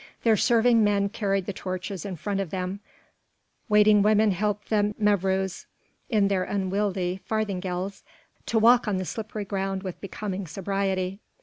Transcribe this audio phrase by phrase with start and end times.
[0.23, 2.79] Their serving men carried the torches in front of them,
[3.69, 5.67] waiting women helped the mevrouws
[6.09, 8.01] in their unwieldy farthingales
[8.47, 11.19] to walk on the slippery ground with becoming sobriety.